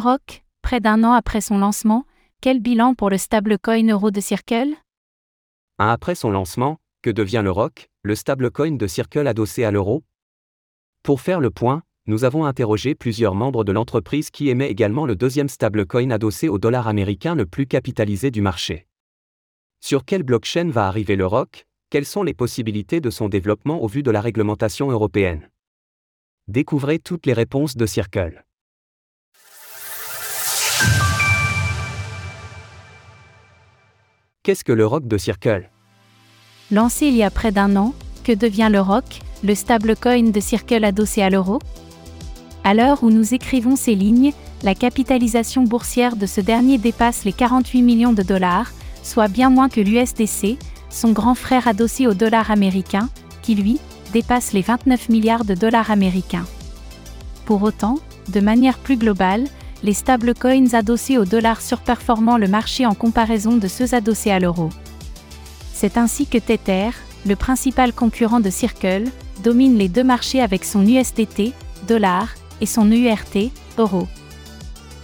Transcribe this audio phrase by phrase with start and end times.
[0.00, 2.06] ROC, près d'un an après son lancement,
[2.40, 4.74] quel bilan pour le stablecoin euro de Circle?
[5.78, 10.02] Un après son lancement, que devient le ROC, le stablecoin de Circle adossé à l'euro?
[11.02, 15.16] Pour faire le point, nous avons interrogé plusieurs membres de l'entreprise qui émet également le
[15.16, 18.86] deuxième stablecoin adossé au dollar américain le plus capitalisé du marché.
[19.80, 23.86] Sur quelle blockchain va arriver le ROC Quelles sont les possibilités de son développement au
[23.86, 25.50] vu de la réglementation européenne?
[26.48, 28.44] Découvrez toutes les réponses de Circle.
[34.50, 35.70] Qu'est-ce que le ROC de Circle?
[36.72, 39.04] Lancé il y a près d'un an, que devient le ROC,
[39.44, 41.60] le stablecoin de Circle adossé à l'euro?
[42.64, 44.32] À l'heure où nous écrivons ces lignes,
[44.64, 48.72] la capitalisation boursière de ce dernier dépasse les 48 millions de dollars,
[49.04, 53.08] soit bien moins que l'USDC, son grand frère adossé au dollar américain,
[53.42, 53.78] qui lui,
[54.12, 56.46] dépasse les 29 milliards de dollars américains.
[57.44, 58.00] Pour autant,
[58.32, 59.44] de manière plus globale,
[59.82, 64.68] les stablecoins adossés au dollar surperformant le marché en comparaison de ceux adossés à l'euro.
[65.72, 66.90] C'est ainsi que Tether,
[67.26, 69.04] le principal concurrent de Circle,
[69.42, 71.52] domine les deux marchés avec son USDT,
[71.88, 72.28] dollar,
[72.60, 74.06] et son URT, euro.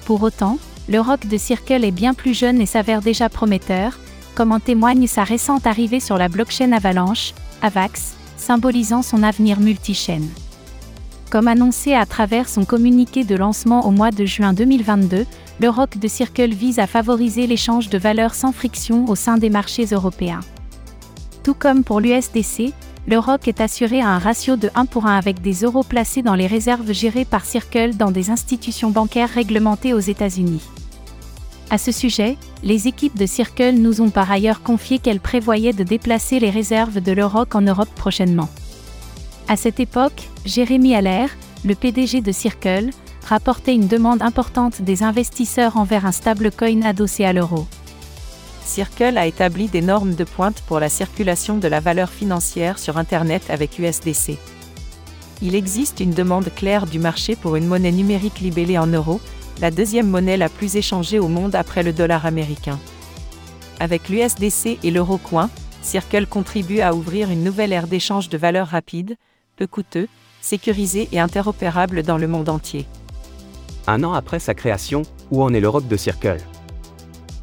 [0.05, 3.99] Pour autant, le rock de Circle est bien plus jeune et s'avère déjà prometteur,
[4.35, 7.33] comme en témoigne sa récente arrivée sur la blockchain Avalanche,
[7.63, 10.29] AVAX, symbolisant son avenir multichaîne.
[11.31, 15.27] Comme annoncé à travers son communiqué de lancement au mois de juin 2022,
[15.61, 19.51] le ROC de Circle vise à favoriser l'échange de valeurs sans friction au sein des
[19.51, 20.41] marchés européens.
[21.43, 22.73] Tout comme pour l'USDC,
[23.09, 26.23] le ROC est assuré à un ratio de 1 pour 1 avec des euros placés
[26.23, 30.63] dans les réserves gérées par Circle dans des institutions bancaires réglementées aux États-Unis.
[31.71, 35.83] À ce sujet, les équipes de Circle nous ont par ailleurs confié qu'elles prévoyaient de
[35.83, 38.49] déplacer les réserves de l'Euroc en Europe prochainement.
[39.49, 41.31] À cette époque, Jérémy Allaire,
[41.65, 42.91] le PDG de Circle,
[43.25, 47.67] rapportait une demande importante des investisseurs envers un stablecoin adossé à l'euro.
[48.65, 52.99] Circle a établi des normes de pointe pour la circulation de la valeur financière sur
[52.99, 54.37] Internet avec USDC.
[55.43, 59.21] Il existe une demande claire du marché pour une monnaie numérique libellée en euros,
[59.61, 62.81] la deuxième monnaie la plus échangée au monde après le dollar américain.
[63.79, 65.51] Avec l'USDC et l'eurocoin,
[65.83, 69.17] Circle contribue à ouvrir une nouvelle ère d'échange de valeurs rapides,
[69.57, 70.09] peu coûteux,
[70.41, 72.87] sécurisé et interopérable dans le monde entier.
[73.87, 76.39] Un an après sa création, où en est l'Europe de Circle?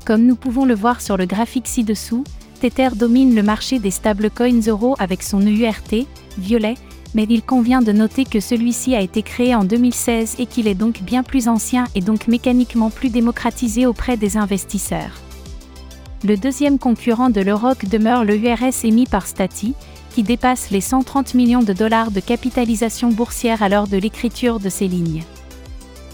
[0.05, 2.23] Comme nous pouvons le voir sur le graphique ci-dessous,
[2.61, 6.05] Tether domine le marché des stablecoins euros avec son EURT,
[6.37, 6.75] violet,
[7.15, 10.75] mais il convient de noter que celui-ci a été créé en 2016 et qu'il est
[10.75, 15.19] donc bien plus ancien et donc mécaniquement plus démocratisé auprès des investisseurs.
[16.25, 19.73] Le deuxième concurrent de l'Euroc demeure le URS émis par Stati,
[20.13, 24.69] qui dépasse les 130 millions de dollars de capitalisation boursière à l'heure de l'écriture de
[24.69, 25.23] ces lignes.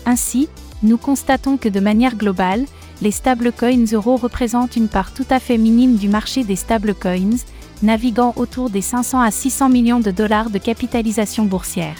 [0.05, 0.47] Ainsi,
[0.81, 2.65] nous constatons que de manière globale,
[3.01, 7.37] les stablecoins euros représentent une part tout à fait minime du marché des stablecoins,
[7.83, 11.97] naviguant autour des 500 à 600 millions de dollars de capitalisation boursière.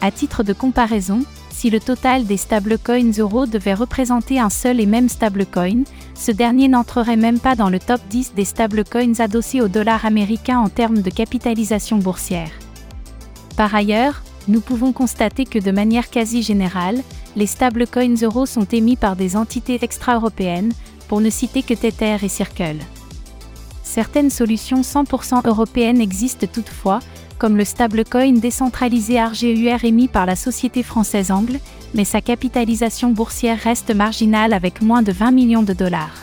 [0.00, 1.22] À titre de comparaison,
[1.58, 5.82] si le total des stablecoins euros devait représenter un seul et même stablecoin,
[6.14, 10.60] ce dernier n'entrerait même pas dans le top 10 des stablecoins adossés au dollar américain
[10.60, 12.52] en termes de capitalisation boursière.
[13.56, 17.02] Par ailleurs, nous pouvons constater que de manière quasi générale,
[17.34, 20.72] les stablecoins euros sont émis par des entités extra-européennes,
[21.08, 22.76] pour ne citer que Tether et Circle.
[23.82, 27.00] Certaines solutions 100% européennes existent toutefois,
[27.38, 31.60] comme le stablecoin décentralisé RGUR émis par la société française Angle,
[31.94, 36.14] mais sa capitalisation boursière reste marginale avec moins de 20 millions de dollars.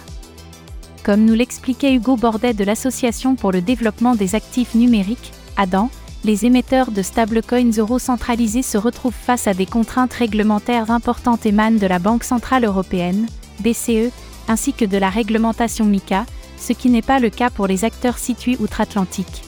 [1.03, 5.89] Comme nous l'expliquait Hugo Bordet de l'Association pour le développement des actifs numériques, ADAN,
[6.23, 11.77] les émetteurs de stablecoins euros centralisés se retrouvent face à des contraintes réglementaires importantes émanant
[11.77, 13.27] de la Banque Centrale Européenne,
[13.59, 14.11] BCE,
[14.47, 16.25] ainsi que de la réglementation MICA,
[16.57, 19.43] ce qui n'est pas le cas pour les acteurs situés outre-Atlantique.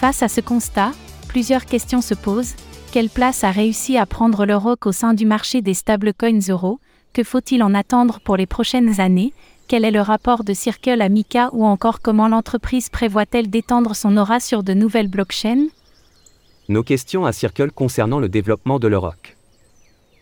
[0.00, 0.92] Face à ce constat,
[1.28, 2.54] plusieurs questions se posent.
[2.90, 6.80] Quelle place a réussi à prendre le ROC au sein du marché des stablecoins euros
[7.12, 9.34] Que faut-il en attendre pour les prochaines années?
[9.68, 14.16] Quel est le rapport de Circle à Mika ou encore comment l'entreprise prévoit-elle d'étendre son
[14.16, 15.66] aura sur de nouvelles blockchains?
[16.70, 19.36] Nos questions à Circle concernant le développement de l'Euroc.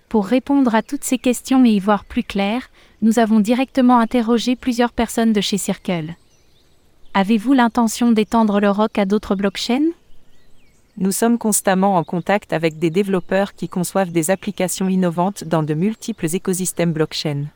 [0.08, 2.69] Pour répondre à toutes ces questions et y voir plus clair,
[3.00, 6.16] nous avons directement interrogé plusieurs personnes de chez Circle.
[7.14, 9.90] Avez-vous l'intention d'étendre le ROC à d'autres blockchains?
[10.99, 15.75] Nous sommes constamment en contact avec des développeurs qui conçoivent des applications innovantes dans de
[15.75, 17.46] multiples écosystèmes blockchain.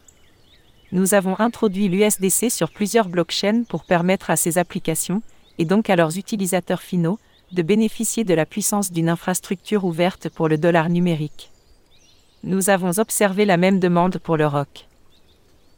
[0.91, 5.23] Nous avons introduit l'USDC sur plusieurs blockchains pour permettre à ces applications,
[5.59, 7.19] et donc à leurs utilisateurs finaux,
[7.53, 11.51] de bénéficier de la puissance d'une infrastructure ouverte pour le dollar numérique.
[12.43, 14.89] Nous avons observé la même demande pour le ROC.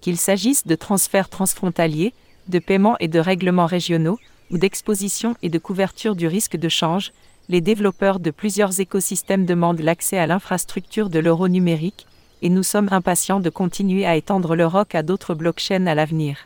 [0.01, 2.15] Qu'il s'agisse de transferts transfrontaliers,
[2.49, 4.19] de paiements et de règlements régionaux,
[4.51, 7.13] ou d'exposition et de couverture du risque de change,
[7.49, 12.07] les développeurs de plusieurs écosystèmes demandent l'accès à l'infrastructure de l'euro numérique,
[12.43, 16.39] et nous sommes impatients de continuer à étendre le ROC à d'autres blockchains à l'avenir.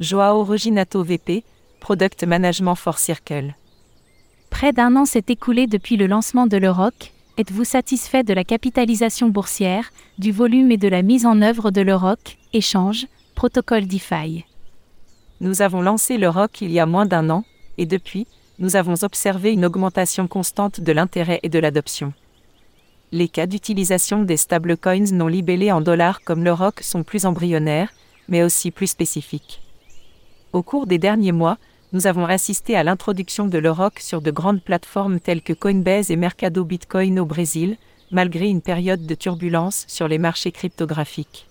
[0.00, 1.44] Joao Reginato VP,
[1.80, 3.54] Product Management for Circle.
[4.50, 7.12] Près d'un an s'est écoulé depuis le lancement de l'Euroc.
[7.38, 11.80] Êtes-vous satisfait de la capitalisation boursière, du volume et de la mise en œuvre de
[11.80, 14.44] l'Euroc, échange, protocole DeFi
[15.42, 17.44] Nous avons lancé l'Euroc il y a moins d'un an,
[17.76, 18.28] et depuis,
[18.60, 22.12] nous avons observé une augmentation constante de l'intérêt et de l'adoption.
[23.10, 27.92] Les cas d'utilisation des stablecoins non libellés en dollars comme l'Euroc sont plus embryonnaires,
[28.28, 29.60] mais aussi plus spécifiques.
[30.52, 31.58] Au cours des derniers mois,
[31.92, 36.16] nous avons assisté à l'introduction de l'Euroc sur de grandes plateformes telles que Coinbase et
[36.16, 37.78] Mercado Bitcoin au Brésil,
[38.12, 41.48] malgré une période de turbulence sur les marchés cryptographiques.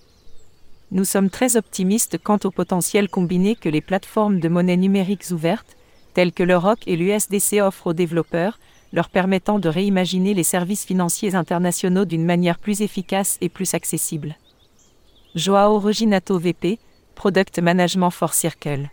[0.92, 5.78] Nous sommes très optimistes quant au potentiel combiné que les plateformes de monnaie numériques ouvertes,
[6.14, 8.60] telles que l'Euroc et l'USDC offrent aux développeurs,
[8.92, 14.36] leur permettant de réimaginer les services financiers internationaux d'une manière plus efficace et plus accessible.
[15.34, 16.78] Joao Reginato VP,
[17.16, 18.90] Product Management for Circle.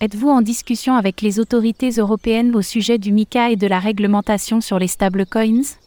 [0.00, 4.60] Êtes-vous en discussion avec les autorités européennes au sujet du MICA et de la réglementation
[4.60, 5.78] sur les stablecoins?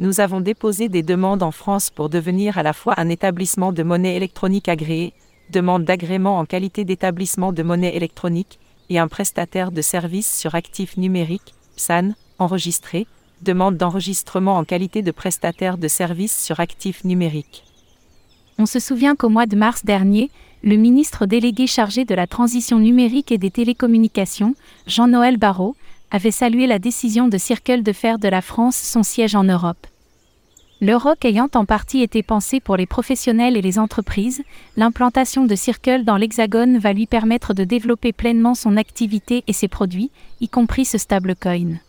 [0.00, 3.84] Nous avons déposé des demandes en France pour devenir à la fois un établissement de
[3.84, 5.12] monnaie électronique agréé,
[5.50, 8.58] demande d'agrément en qualité d'établissement de monnaie électronique,
[8.90, 13.06] et un prestataire de services sur actifs numériques, PSAN, enregistré,
[13.42, 17.64] demande d'enregistrement en qualité de prestataire de services sur actifs numériques.
[18.58, 20.30] On se souvient qu'au mois de mars dernier,
[20.64, 24.54] le ministre délégué chargé de la transition numérique et des télécommunications,
[24.86, 25.76] Jean-Noël Barrot,
[26.14, 29.88] avait salué la décision de Circle de faire de la France son siège en Europe.
[30.80, 34.44] L'Euroc ayant en partie été pensé pour les professionnels et les entreprises,
[34.76, 39.66] l'implantation de Circle dans l'Hexagone va lui permettre de développer pleinement son activité et ses
[39.66, 41.80] produits, y compris ce stablecoin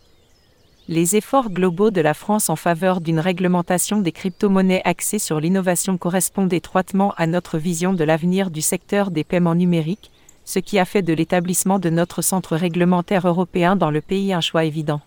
[0.88, 5.98] les efforts globaux de la France en faveur d'une réglementation des crypto-monnaies axée sur l'innovation
[5.98, 10.12] correspondent étroitement à notre vision de l'avenir du secteur des paiements numériques,
[10.46, 14.40] ce qui a fait de l'établissement de notre centre réglementaire européen dans le pays un
[14.40, 15.02] choix évident.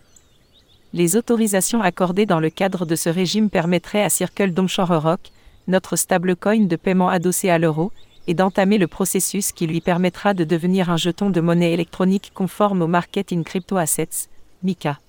[0.92, 5.32] Les autorisations accordées dans le cadre de ce régime permettraient à Circle Rock,
[5.66, 7.90] notre stablecoin de paiement adossé à l'euro,
[8.26, 12.82] et d'entamer le processus qui lui permettra de devenir un jeton de monnaie électronique conforme
[12.82, 14.28] au Market in Crypto Assets,
[14.62, 15.00] MICA.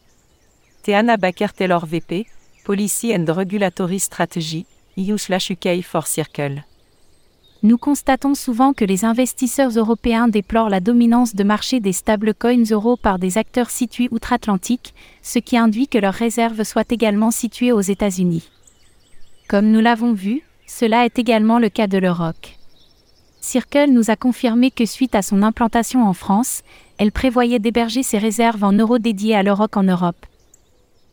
[0.82, 2.26] Teana Baker Taylor VP,
[2.64, 4.66] Policy and Regulatory Strategy,
[4.98, 6.64] EU/UK for Circle.
[7.64, 12.98] Nous constatons souvent que les investisseurs européens déplorent la dominance de marché des stablecoins euros
[12.98, 17.82] par des acteurs situés outre-Atlantique, ce qui induit que leurs réserves soient également situées aux
[17.82, 18.50] États-Unis.
[19.48, 22.58] Comme nous l'avons vu, cela est également le cas de l'Euroc.
[23.42, 26.64] Circle nous a confirmé que suite à son implantation en France,
[26.98, 30.26] elle prévoyait d'héberger ses réserves en euros dédiées à l'Euroc en Europe.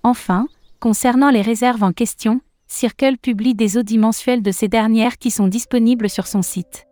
[0.03, 0.47] Enfin,
[0.81, 5.49] concernant les réserves en question, Circle publie des audits mensuels de ces dernières qui sont
[5.49, 6.87] disponibles sur son site.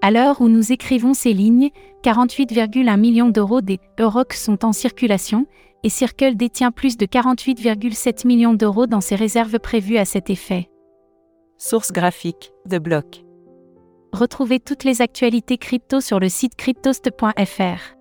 [0.00, 1.70] À l'heure où nous écrivons ces lignes,
[2.02, 5.46] 48,1 millions d'euros des Euroc sont en circulation,
[5.84, 10.70] et Circle détient plus de 48,7 millions d'euros dans ses réserves prévues à cet effet.
[11.58, 13.24] Source graphique, The Block.
[14.12, 17.98] Retrouvez toutes les actualités crypto sur le site cryptost.fr.